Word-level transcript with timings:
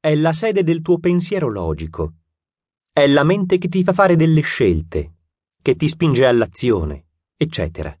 è 0.00 0.14
la 0.14 0.32
sede 0.32 0.62
del 0.62 0.80
tuo 0.80 0.98
pensiero 0.98 1.50
logico. 1.50 2.14
È 2.92 3.04
la 3.06 3.24
mente 3.24 3.58
che 3.58 3.68
ti 3.68 3.82
fa 3.82 3.92
fare 3.92 4.14
delle 4.14 4.42
scelte, 4.42 5.14
che 5.60 5.74
ti 5.74 5.88
spinge 5.88 6.24
all'azione, 6.24 7.06
eccetera. 7.36 7.96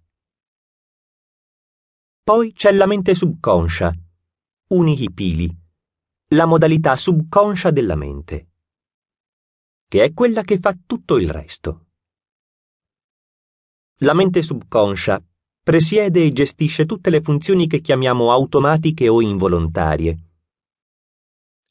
Poi 2.22 2.52
c'è 2.52 2.70
la 2.72 2.86
mente 2.86 3.14
subconscia, 3.14 3.92
unihi 4.68 5.10
pili, 5.12 5.56
la 6.28 6.46
modalità 6.46 6.94
subconscia 6.94 7.70
della 7.70 7.96
mente, 7.96 8.50
che 9.88 10.04
è 10.04 10.12
quella 10.12 10.42
che 10.42 10.58
fa 10.58 10.76
tutto 10.86 11.16
il 11.18 11.30
resto. 11.30 11.86
La 14.02 14.14
mente 14.14 14.42
subconscia 14.42 15.20
presiede 15.62 16.24
e 16.24 16.32
gestisce 16.32 16.86
tutte 16.86 17.10
le 17.10 17.22
funzioni 17.22 17.66
che 17.66 17.80
chiamiamo 17.80 18.30
automatiche 18.30 19.08
o 19.08 19.20
involontarie. 19.20 20.27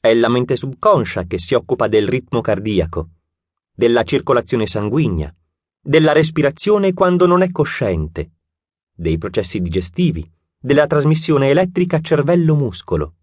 È 0.00 0.14
la 0.14 0.28
mente 0.28 0.54
subconscia 0.54 1.24
che 1.24 1.40
si 1.40 1.54
occupa 1.54 1.88
del 1.88 2.06
ritmo 2.06 2.40
cardiaco, 2.40 3.08
della 3.72 4.04
circolazione 4.04 4.64
sanguigna, 4.64 5.34
della 5.80 6.12
respirazione 6.12 6.92
quando 6.92 7.26
non 7.26 7.42
è 7.42 7.50
cosciente, 7.50 8.30
dei 8.94 9.18
processi 9.18 9.60
digestivi, 9.60 10.24
della 10.56 10.86
trasmissione 10.86 11.48
elettrica 11.48 11.98
cervello-muscolo, 11.98 13.14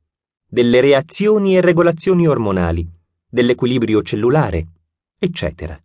delle 0.45 0.81
reazioni 0.81 1.55
e 1.55 1.61
regolazioni 1.61 2.27
ormonali, 2.27 2.85
dell'equilibrio 3.25 4.01
cellulare, 4.01 4.67
eccetera. 5.17 5.81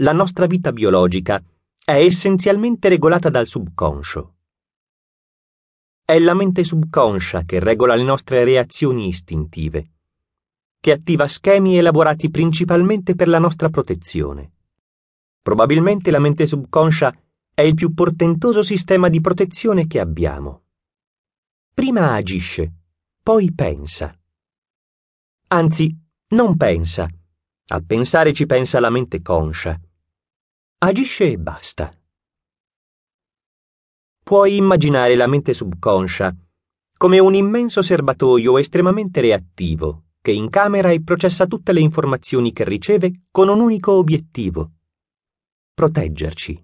La 0.00 0.12
nostra 0.12 0.44
vita 0.44 0.70
biologica 0.72 1.42
è 1.82 1.94
essenzialmente 1.94 2.90
regolata 2.90 3.30
dal 3.30 3.46
subconscio. 3.46 4.35
È 6.08 6.16
la 6.20 6.34
mente 6.34 6.62
subconscia 6.62 7.42
che 7.42 7.58
regola 7.58 7.96
le 7.96 8.04
nostre 8.04 8.44
reazioni 8.44 9.08
istintive, 9.08 9.90
che 10.78 10.92
attiva 10.92 11.26
schemi 11.26 11.78
elaborati 11.78 12.30
principalmente 12.30 13.16
per 13.16 13.26
la 13.26 13.40
nostra 13.40 13.70
protezione. 13.70 14.52
Probabilmente 15.42 16.12
la 16.12 16.20
mente 16.20 16.46
subconscia 16.46 17.12
è 17.52 17.62
il 17.62 17.74
più 17.74 17.92
portentoso 17.92 18.62
sistema 18.62 19.08
di 19.08 19.20
protezione 19.20 19.88
che 19.88 19.98
abbiamo. 19.98 20.62
Prima 21.74 22.12
agisce, 22.12 22.72
poi 23.20 23.52
pensa. 23.52 24.16
Anzi, 25.48 25.92
non 26.28 26.56
pensa. 26.56 27.10
Al 27.66 27.84
pensare 27.84 28.32
ci 28.32 28.46
pensa 28.46 28.78
la 28.78 28.90
mente 28.90 29.22
conscia. 29.22 29.76
Agisce 30.78 31.32
e 31.32 31.36
basta. 31.36 31.92
Puoi 34.26 34.56
immaginare 34.56 35.14
la 35.14 35.28
mente 35.28 35.54
subconscia 35.54 36.34
come 36.96 37.20
un 37.20 37.32
immenso 37.34 37.80
serbatoio 37.80 38.58
estremamente 38.58 39.20
reattivo 39.20 40.06
che 40.20 40.32
incamera 40.32 40.90
e 40.90 41.00
processa 41.00 41.46
tutte 41.46 41.72
le 41.72 41.78
informazioni 41.78 42.52
che 42.52 42.64
riceve 42.64 43.26
con 43.30 43.48
un 43.48 43.60
unico 43.60 43.92
obiettivo 43.92 44.72
proteggerci 45.72 46.60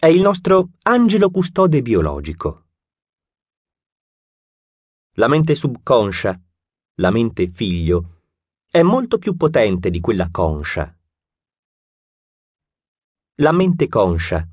è 0.00 0.06
il 0.06 0.20
nostro 0.20 0.70
angelo 0.82 1.30
custode 1.30 1.80
biologico. 1.80 2.66
La 5.12 5.28
mente 5.28 5.54
subconscia, 5.54 6.42
la 6.96 7.10
mente 7.12 7.48
figlio, 7.52 8.22
è 8.68 8.82
molto 8.82 9.18
più 9.18 9.36
potente 9.36 9.90
di 9.90 10.00
quella 10.00 10.28
conscia. 10.28 10.92
La 13.36 13.52
mente 13.52 13.86
conscia, 13.86 14.44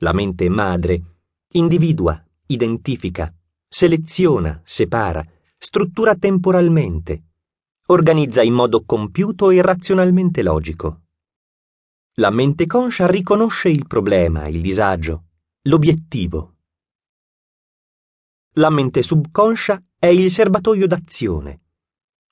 la 0.00 0.12
mente 0.12 0.48
madre, 0.48 1.16
individua, 1.54 2.24
identifica, 2.46 3.34
seleziona, 3.66 4.60
separa, 4.64 5.26
struttura 5.56 6.14
temporalmente, 6.14 7.24
organizza 7.86 8.42
in 8.42 8.54
modo 8.54 8.84
compiuto 8.84 9.50
e 9.50 9.60
razionalmente 9.60 10.42
logico. 10.42 11.02
La 12.14 12.30
mente 12.30 12.66
conscia 12.66 13.06
riconosce 13.08 13.70
il 13.70 13.86
problema, 13.86 14.46
il 14.46 14.60
disagio, 14.60 15.24
l'obiettivo. 15.62 16.54
La 18.54 18.70
mente 18.70 19.02
subconscia 19.02 19.82
è 19.98 20.06
il 20.06 20.30
serbatoio 20.30 20.86
d'azione, 20.86 21.60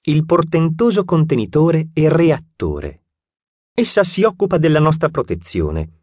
il 0.02 0.24
portentoso 0.24 1.04
contenitore 1.04 1.88
e 1.92 2.08
reattore. 2.08 3.02
Essa 3.74 4.04
si 4.04 4.22
occupa 4.22 4.56
della 4.56 4.78
nostra 4.78 5.08
protezione 5.08 5.95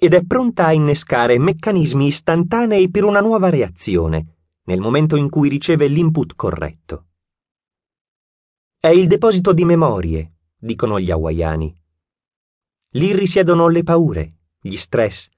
ed 0.00 0.14
è 0.14 0.22
pronta 0.24 0.66
a 0.66 0.72
innescare 0.72 1.38
meccanismi 1.38 2.06
istantanei 2.06 2.88
per 2.88 3.02
una 3.02 3.20
nuova 3.20 3.50
reazione 3.50 4.36
nel 4.68 4.78
momento 4.80 5.16
in 5.16 5.28
cui 5.28 5.48
riceve 5.48 5.88
l'input 5.88 6.36
corretto. 6.36 7.06
È 8.78 8.86
il 8.86 9.08
deposito 9.08 9.52
di 9.52 9.64
memorie, 9.64 10.34
dicono 10.56 11.00
gli 11.00 11.10
hawaiani 11.10 11.76
Lì 12.92 13.12
risiedono 13.12 13.68
le 13.68 13.82
paure, 13.82 14.38
gli 14.60 14.76
stress, 14.76 15.28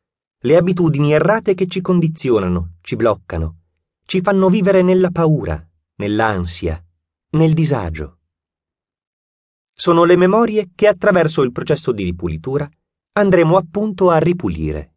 le 0.41 0.56
abitudini 0.56 1.12
errate 1.12 1.54
che 1.54 1.66
ci 1.66 1.81
condizionano, 1.81 2.75
ci 2.82 2.97
bloccano, 2.97 3.60
ci 4.04 4.20
fanno 4.20 4.49
vivere 4.50 4.82
nella 4.82 5.10
paura, 5.10 5.66
nell'ansia, 5.97 6.84
nel 7.31 7.54
disagio. 7.54 8.19
Sono 9.72 10.04
le 10.04 10.16
memorie 10.16 10.70
che 10.75 10.87
attraverso 10.87 11.43
il 11.43 11.53
processo 11.53 11.93
di 11.93 12.04
ripulitura 12.04 12.70
andremo 13.12 13.56
appunto 13.56 14.10
a 14.10 14.19
ripulire. 14.19 14.94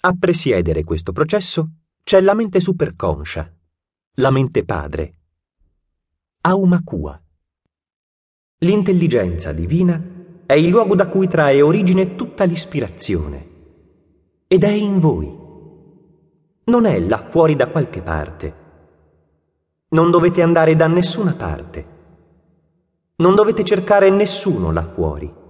A 0.00 0.16
presiedere 0.18 0.84
questo 0.84 1.12
processo 1.12 1.70
c'è 2.02 2.20
la 2.20 2.34
mente 2.34 2.60
superconscia, 2.60 3.52
la 4.14 4.30
mente 4.30 4.64
padre. 4.64 5.18
Aumakua. 6.42 7.20
L'intelligenza 8.58 9.52
divina 9.52 10.02
è 10.46 10.54
il 10.54 10.68
luogo 10.68 10.94
da 10.94 11.08
cui 11.08 11.28
trae 11.28 11.60
origine 11.60 12.14
tutta 12.14 12.44
l'ispirazione. 12.44 13.54
Ed 14.46 14.64
è 14.64 14.70
in 14.70 14.98
voi. 14.98 15.26
Non 16.64 16.86
è 16.86 16.98
là 17.00 17.28
fuori 17.28 17.54
da 17.54 17.68
qualche 17.68 18.00
parte. 18.00 18.64
Non 19.88 20.10
dovete 20.10 20.40
andare 20.40 20.74
da 20.74 20.86
nessuna 20.86 21.34
parte. 21.34 21.94
Non 23.16 23.34
dovete 23.34 23.64
cercare 23.64 24.08
nessuno 24.08 24.72
là 24.72 24.88
fuori. 24.88 25.44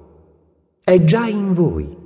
È 0.89 1.03
già 1.03 1.27
in 1.27 1.53
voi. 1.53 1.97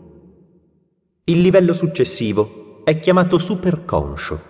Il 1.25 1.41
livello 1.43 1.75
successivo 1.75 2.81
è 2.83 2.99
chiamato 2.99 3.37
superconscio. 3.37 4.41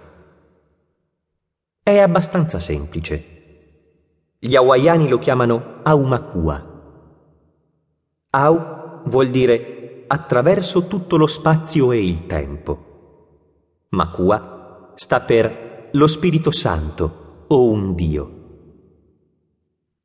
È 1.82 1.98
abbastanza 1.98 2.60
semplice. 2.60 3.24
Gli 4.38 4.54
hawaiani 4.54 5.08
lo 5.08 5.18
chiamano 5.18 5.80
Aumakua 5.82 6.64
Au 8.30 9.02
vuol 9.06 9.30
dire 9.30 10.04
attraverso 10.06 10.86
tutto 10.86 11.16
lo 11.16 11.26
spazio 11.26 11.90
e 11.90 12.06
il 12.06 12.26
tempo. 12.26 13.88
Makua 13.88 14.92
sta 14.94 15.22
per 15.22 15.88
lo 15.90 16.06
Spirito 16.06 16.52
Santo 16.52 17.46
o 17.48 17.68
un 17.68 17.96
Dio. 17.96 18.30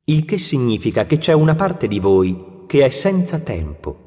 Il 0.02 0.24
che 0.24 0.38
significa 0.38 1.06
che 1.06 1.18
c'è 1.18 1.32
una 1.32 1.54
parte 1.54 1.86
di 1.86 2.00
voi 2.00 2.64
che 2.66 2.84
è 2.84 2.90
senza 2.90 3.38
tempo, 3.38 4.05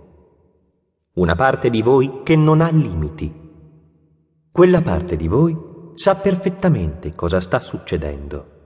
una 1.20 1.36
parte 1.36 1.70
di 1.70 1.82
voi 1.82 2.22
che 2.24 2.38
non 2.38 2.62
ha 2.62 2.70
limiti. 2.70 3.30
Quella 4.50 4.82
parte 4.82 5.18
di 5.18 5.28
voi 5.28 5.56
sa 5.94 6.16
perfettamente 6.16 7.14
cosa 7.14 7.42
sta 7.42 7.60
succedendo. 7.60 8.58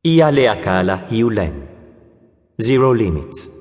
Ia 0.00 0.30
Leakala 0.30 1.06
Hiulen 1.08 1.74
Zero 2.56 2.90
Limits 2.90 3.54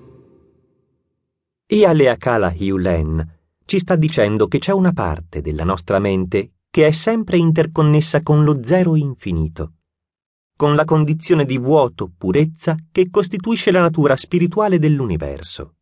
e 1.68 1.86
Aleakala 1.86 2.54
Hiulen 2.56 3.40
ci 3.66 3.80
sta 3.80 3.96
dicendo 3.96 4.48
che 4.48 4.60
c'è 4.60 4.72
una 4.72 4.92
parte 4.92 5.42
della 5.42 5.64
nostra 5.64 6.00
mente 6.00 6.54
che 6.70 6.88
è 6.88 6.92
sempre 6.92 7.38
interconnessa 7.38 8.22
con 8.22 8.44
lo 8.44 8.64
zero 8.64 8.96
infinito, 8.96 9.74
con 10.56 10.76
la 10.76 10.86
condizione 10.86 11.46
di 11.46 11.58
vuoto, 11.58 12.12
purezza 12.16 12.76
che 12.92 13.10
costituisce 13.10 13.72
la 13.72 13.82
natura 13.82 14.16
spirituale 14.16 14.80
dell'universo. 14.80 15.76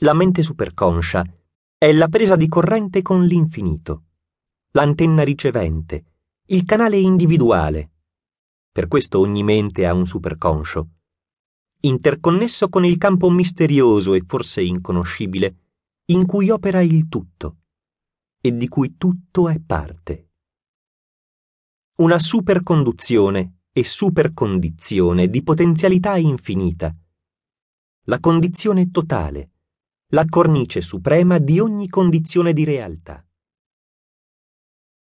La 0.00 0.12
mente 0.12 0.42
superconscia 0.42 1.24
è 1.78 1.90
la 1.90 2.08
presa 2.08 2.36
di 2.36 2.48
corrente 2.48 3.00
con 3.00 3.24
l'infinito, 3.24 4.02
l'antenna 4.72 5.22
ricevente, 5.22 6.04
il 6.48 6.66
canale 6.66 6.98
individuale. 6.98 7.92
Per 8.70 8.88
questo 8.88 9.20
ogni 9.20 9.42
mente 9.42 9.86
ha 9.86 9.94
un 9.94 10.06
superconscio 10.06 10.88
interconnesso 11.80 12.68
con 12.68 12.84
il 12.84 12.98
campo 12.98 13.30
misterioso 13.30 14.12
e 14.12 14.22
forse 14.26 14.60
inconoscibile, 14.60 15.56
in 16.06 16.26
cui 16.26 16.50
opera 16.50 16.82
il 16.82 17.08
tutto 17.08 17.56
e 18.38 18.54
di 18.54 18.68
cui 18.68 18.96
tutto 18.98 19.48
è 19.48 19.58
parte. 19.60 20.28
Una 21.96 22.18
superconduzione 22.18 23.60
e 23.72 23.82
supercondizione 23.82 25.28
di 25.28 25.42
potenzialità 25.42 26.18
infinita. 26.18 26.94
La 28.08 28.20
condizione 28.20 28.90
totale, 28.90 29.52
la 30.10 30.24
cornice 30.24 30.82
suprema 30.82 31.38
di 31.38 31.58
ogni 31.58 31.88
condizione 31.88 32.52
di 32.52 32.62
realtà. 32.62 33.25